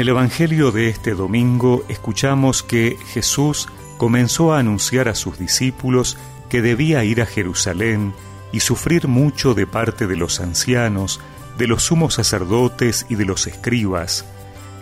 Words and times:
el 0.00 0.08
Evangelio 0.08 0.72
de 0.72 0.88
este 0.88 1.14
domingo 1.14 1.84
escuchamos 1.88 2.62
que 2.62 2.96
Jesús 3.12 3.68
comenzó 3.98 4.54
a 4.54 4.58
anunciar 4.58 5.08
a 5.08 5.14
sus 5.14 5.38
discípulos 5.38 6.16
que 6.48 6.62
debía 6.62 7.04
ir 7.04 7.20
a 7.20 7.26
Jerusalén 7.26 8.14
y 8.50 8.60
sufrir 8.60 9.08
mucho 9.08 9.52
de 9.52 9.66
parte 9.66 10.06
de 10.06 10.16
los 10.16 10.40
ancianos, 10.40 11.20
de 11.58 11.66
los 11.66 11.82
sumos 11.82 12.14
sacerdotes 12.14 13.04
y 13.10 13.16
de 13.16 13.26
los 13.26 13.46
escribas, 13.46 14.24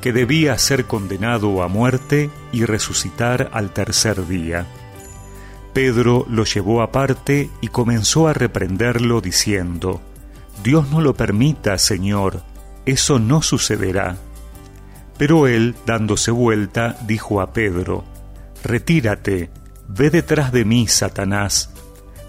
que 0.01 0.13
debía 0.13 0.57
ser 0.57 0.85
condenado 0.85 1.65
a 1.65 1.69
muerte 1.69 2.31
y 2.53 2.65
resucitar 2.65 3.51
al 3.53 3.73
tercer 3.73 4.25
día. 4.29 4.67
Pedro 5.73 6.27
lo 6.31 6.45
llevó 6.45 6.81
aparte 6.81 7.51
y 7.61 7.69
comenzó 7.69 8.29
a 8.29 8.35
reprenderlo 8.35 9.21
diciendo, 9.21 10.01
Dios 10.63 10.91
no 10.91 11.01
lo 11.01 11.15
permita, 11.15 11.77
Señor, 11.77 12.43
eso 12.87 13.19
no 13.19 13.43
sucederá. 13.43 14.17
Pero 15.19 15.49
él, 15.49 15.75
dándose 15.85 16.31
vuelta, 16.31 16.97
dijo 17.07 17.41
a 17.41 17.53
Pedro, 17.53 18.05
Retírate, 18.63 19.51
ve 19.89 20.11
detrás 20.11 20.53
de 20.53 20.65
mí, 20.65 20.87
Satanás, 20.87 21.71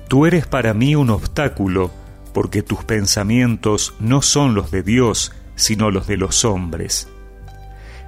tú 0.08 0.26
eres 0.26 0.48
para 0.48 0.74
mí 0.74 0.96
un 0.96 1.12
obstáculo, 1.12 1.92
porque 2.34 2.64
tus 2.64 2.84
pensamientos 2.84 3.94
no 4.00 4.22
son 4.22 4.56
los 4.56 4.72
de 4.72 4.84
Dios, 4.84 5.32
sino 5.56 5.92
los 5.92 6.08
de 6.08 6.18
los 6.18 6.46
hombres. 6.46 7.08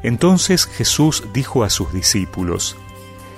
Entonces 0.03 0.65
Jesús 0.65 1.23
dijo 1.33 1.63
a 1.63 1.69
sus 1.69 1.93
discípulos, 1.93 2.75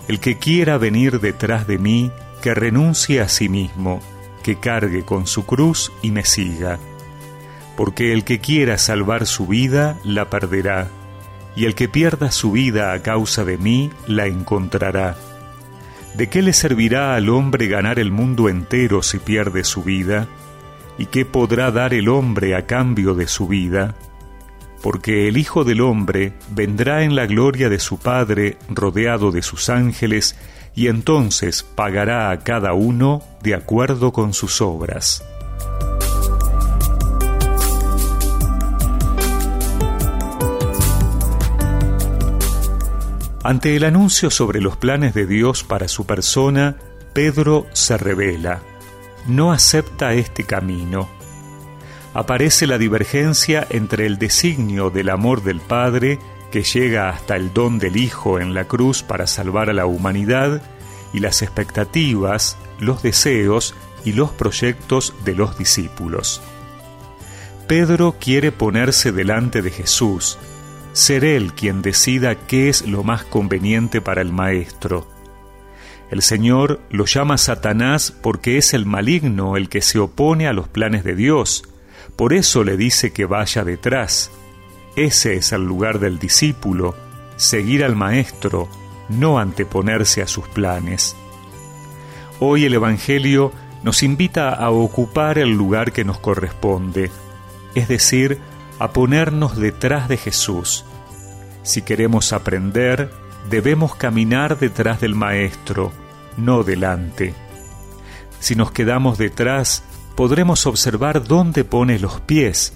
El 0.07 0.19
que 0.19 0.37
quiera 0.37 0.77
venir 0.77 1.19
detrás 1.19 1.67
de 1.67 1.77
mí, 1.77 2.11
que 2.41 2.53
renuncie 2.53 3.21
a 3.21 3.27
sí 3.27 3.49
mismo, 3.49 3.99
que 4.43 4.59
cargue 4.59 5.03
con 5.03 5.27
su 5.27 5.45
cruz 5.45 5.91
y 6.01 6.11
me 6.11 6.25
siga. 6.25 6.79
Porque 7.75 8.13
el 8.13 8.23
que 8.23 8.39
quiera 8.39 8.77
salvar 8.77 9.25
su 9.25 9.47
vida, 9.47 9.97
la 10.03 10.29
perderá, 10.29 10.89
y 11.55 11.65
el 11.65 11.75
que 11.75 11.87
pierda 11.87 12.31
su 12.31 12.51
vida 12.51 12.93
a 12.93 13.01
causa 13.01 13.45
de 13.45 13.57
mí, 13.57 13.91
la 14.07 14.27
encontrará. 14.27 15.15
¿De 16.15 16.29
qué 16.29 16.41
le 16.41 16.53
servirá 16.53 17.15
al 17.15 17.29
hombre 17.29 17.67
ganar 17.67 17.99
el 17.99 18.11
mundo 18.11 18.49
entero 18.49 19.01
si 19.01 19.19
pierde 19.19 19.63
su 19.63 19.83
vida? 19.83 20.27
¿Y 20.97 21.07
qué 21.07 21.25
podrá 21.25 21.71
dar 21.71 21.93
el 21.93 22.09
hombre 22.09 22.55
a 22.55 22.65
cambio 22.65 23.15
de 23.15 23.27
su 23.27 23.47
vida? 23.47 23.95
porque 24.83 25.29
el 25.29 25.37
Hijo 25.37 25.63
del 25.63 25.79
Hombre 25.79 26.33
vendrá 26.49 27.03
en 27.03 27.15
la 27.15 27.25
gloria 27.25 27.69
de 27.69 27.79
su 27.79 27.99
Padre 27.99 28.57
rodeado 28.67 29.31
de 29.31 29.41
sus 29.41 29.69
ángeles, 29.69 30.35
y 30.75 30.87
entonces 30.87 31.63
pagará 31.63 32.31
a 32.31 32.39
cada 32.39 32.73
uno 32.73 33.23
de 33.41 33.55
acuerdo 33.55 34.11
con 34.11 34.33
sus 34.33 34.59
obras. 34.59 35.23
Ante 43.43 43.75
el 43.75 43.83
anuncio 43.83 44.29
sobre 44.29 44.61
los 44.61 44.77
planes 44.77 45.13
de 45.13 45.25
Dios 45.27 45.63
para 45.63 45.87
su 45.87 46.05
persona, 46.05 46.77
Pedro 47.13 47.67
se 47.73 47.97
revela. 47.97 48.61
No 49.27 49.51
acepta 49.51 50.13
este 50.13 50.43
camino 50.43 51.09
aparece 52.13 52.67
la 52.67 52.77
divergencia 52.77 53.65
entre 53.69 54.05
el 54.05 54.17
designio 54.17 54.89
del 54.89 55.09
amor 55.09 55.43
del 55.43 55.59
Padre, 55.59 56.19
que 56.51 56.63
llega 56.63 57.09
hasta 57.09 57.35
el 57.35 57.53
don 57.53 57.79
del 57.79 57.97
Hijo 57.97 58.39
en 58.39 58.53
la 58.53 58.65
cruz 58.65 59.01
para 59.01 59.25
salvar 59.25 59.69
a 59.69 59.73
la 59.73 59.85
humanidad, 59.85 60.61
y 61.11 61.19
las 61.19 61.41
expectativas, 61.41 62.57
los 62.79 63.03
deseos 63.03 63.75
y 64.03 64.13
los 64.13 64.31
proyectos 64.31 65.13
de 65.23 65.35
los 65.35 65.57
discípulos. 65.57 66.41
Pedro 67.67 68.15
quiere 68.19 68.51
ponerse 68.51 69.11
delante 69.11 69.61
de 69.61 69.69
Jesús, 69.69 70.37
ser 70.93 71.25
él 71.25 71.53
quien 71.53 71.81
decida 71.81 72.35
qué 72.35 72.69
es 72.69 72.87
lo 72.87 73.03
más 73.03 73.23
conveniente 73.23 73.99
para 73.99 74.21
el 74.21 74.31
Maestro. 74.31 75.07
El 76.11 76.21
Señor 76.21 76.79
lo 76.91 77.05
llama 77.05 77.37
Satanás 77.37 78.13
porque 78.21 78.57
es 78.57 78.73
el 78.73 78.85
maligno 78.85 79.57
el 79.57 79.67
que 79.67 79.81
se 79.81 79.97
opone 79.99 80.47
a 80.47 80.53
los 80.53 80.67
planes 80.67 81.03
de 81.03 81.15
Dios, 81.15 81.63
por 82.15 82.33
eso 82.33 82.63
le 82.63 82.77
dice 82.77 83.11
que 83.11 83.25
vaya 83.25 83.63
detrás. 83.63 84.31
Ese 84.95 85.35
es 85.35 85.51
el 85.51 85.63
lugar 85.63 85.99
del 85.99 86.19
discípulo, 86.19 86.95
seguir 87.35 87.83
al 87.83 87.95
Maestro, 87.95 88.69
no 89.09 89.39
anteponerse 89.39 90.21
a 90.21 90.27
sus 90.27 90.47
planes. 90.47 91.15
Hoy 92.39 92.65
el 92.65 92.75
Evangelio 92.75 93.51
nos 93.81 94.03
invita 94.03 94.53
a 94.53 94.69
ocupar 94.69 95.39
el 95.39 95.49
lugar 95.49 95.91
que 95.91 96.05
nos 96.05 96.19
corresponde, 96.19 97.09
es 97.73 97.87
decir, 97.87 98.39
a 98.79 98.91
ponernos 98.91 99.57
detrás 99.57 100.07
de 100.07 100.17
Jesús. 100.17 100.85
Si 101.63 101.81
queremos 101.81 102.33
aprender, 102.33 103.11
debemos 103.49 103.95
caminar 103.95 104.57
detrás 104.57 105.01
del 105.01 105.15
Maestro, 105.15 105.91
no 106.37 106.63
delante. 106.63 107.33
Si 108.39 108.55
nos 108.55 108.71
quedamos 108.71 109.17
detrás, 109.17 109.83
podremos 110.15 110.65
observar 110.65 111.23
dónde 111.23 111.63
pone 111.63 111.99
los 111.99 112.19
pies. 112.21 112.73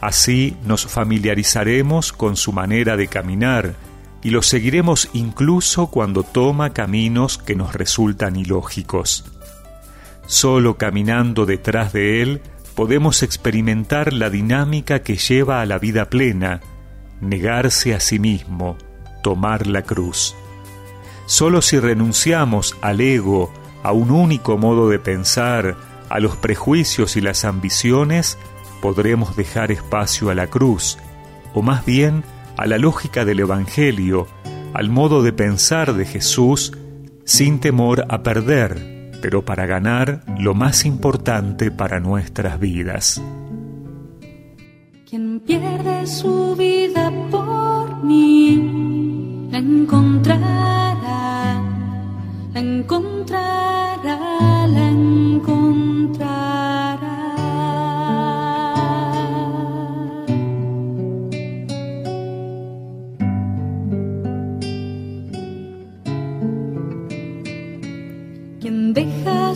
Así 0.00 0.56
nos 0.64 0.86
familiarizaremos 0.86 2.12
con 2.12 2.36
su 2.36 2.52
manera 2.52 2.96
de 2.96 3.08
caminar 3.08 3.74
y 4.22 4.30
lo 4.30 4.42
seguiremos 4.42 5.08
incluso 5.12 5.86
cuando 5.86 6.22
toma 6.22 6.72
caminos 6.72 7.38
que 7.38 7.54
nos 7.54 7.74
resultan 7.74 8.36
ilógicos. 8.36 9.24
Solo 10.26 10.76
caminando 10.76 11.46
detrás 11.46 11.92
de 11.92 12.22
él 12.22 12.42
podemos 12.76 13.22
experimentar 13.22 14.12
la 14.12 14.28
dinámica 14.28 15.00
que 15.00 15.16
lleva 15.16 15.62
a 15.62 15.66
la 15.66 15.78
vida 15.78 16.10
plena, 16.10 16.60
negarse 17.22 17.94
a 17.94 18.00
sí 18.00 18.18
mismo, 18.18 18.76
tomar 19.22 19.66
la 19.66 19.82
cruz. 19.82 20.36
Solo 21.24 21.62
si 21.62 21.80
renunciamos 21.80 22.76
al 22.82 23.00
ego, 23.00 23.50
a 23.82 23.92
un 23.92 24.10
único 24.10 24.58
modo 24.58 24.90
de 24.90 24.98
pensar, 24.98 25.74
a 26.10 26.20
los 26.20 26.36
prejuicios 26.36 27.16
y 27.16 27.22
las 27.22 27.46
ambiciones, 27.46 28.38
podremos 28.82 29.36
dejar 29.36 29.72
espacio 29.72 30.28
a 30.28 30.34
la 30.34 30.48
cruz, 30.48 30.98
o 31.54 31.62
más 31.62 31.84
bien 31.86 32.24
a 32.58 32.66
la 32.66 32.76
lógica 32.76 33.24
del 33.24 33.40
Evangelio, 33.40 34.28
al 34.74 34.90
modo 34.90 35.22
de 35.22 35.32
pensar 35.32 35.94
de 35.94 36.04
Jesús, 36.04 36.72
sin 37.24 37.58
temor 37.58 38.04
a 38.10 38.22
perder, 38.22 38.95
pero 39.26 39.44
para 39.44 39.66
ganar 39.66 40.22
lo 40.38 40.54
más 40.54 40.84
importante 40.84 41.72
para 41.72 41.98
nuestras 41.98 42.60
vidas. 42.60 43.20
Quien 45.04 45.40
pierde 45.40 46.06
su 46.06 46.54
vida 46.54 47.10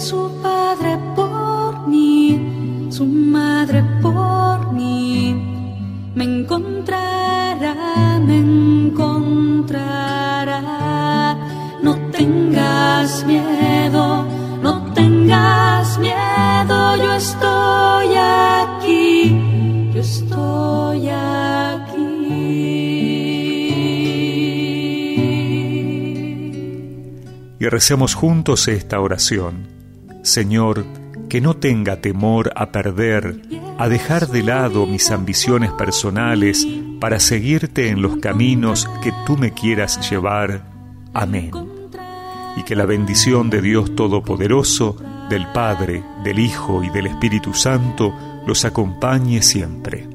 su 0.00 0.30
padre 0.42 0.98
por 1.14 1.86
mí, 1.86 2.88
su 2.90 3.04
madre 3.04 3.84
por 4.00 4.72
mí, 4.72 5.34
me 6.14 6.24
encontrará, 6.24 8.18
me 8.24 8.38
encontrará. 8.38 9.76
No 11.82 11.96
tengas 12.10 13.26
miedo, 13.26 14.24
no 14.62 14.92
tengas 14.94 15.98
miedo, 15.98 16.96
yo 16.96 17.12
estoy 17.12 18.14
aquí, 18.16 19.90
yo 19.92 20.00
estoy 20.00 21.08
aquí. 21.08 21.50
y 27.62 27.68
recemos 27.68 28.14
juntos 28.14 28.68
esta 28.68 28.98
oración. 29.00 29.79
Señor, 30.22 30.84
que 31.28 31.40
no 31.40 31.54
tenga 31.54 32.00
temor 32.00 32.52
a 32.56 32.72
perder, 32.72 33.40
a 33.78 33.88
dejar 33.88 34.28
de 34.28 34.42
lado 34.42 34.86
mis 34.86 35.10
ambiciones 35.10 35.70
personales 35.72 36.66
para 37.00 37.18
seguirte 37.20 37.88
en 37.88 38.02
los 38.02 38.18
caminos 38.18 38.88
que 39.02 39.12
tú 39.24 39.38
me 39.38 39.52
quieras 39.52 40.10
llevar. 40.10 40.64
Amén. 41.14 41.50
Y 42.56 42.64
que 42.64 42.76
la 42.76 42.84
bendición 42.84 43.48
de 43.48 43.62
Dios 43.62 43.94
Todopoderoso, 43.94 44.96
del 45.30 45.46
Padre, 45.52 46.02
del 46.24 46.40
Hijo 46.40 46.82
y 46.82 46.90
del 46.90 47.06
Espíritu 47.06 47.54
Santo 47.54 48.12
los 48.46 48.64
acompañe 48.64 49.40
siempre. 49.40 50.09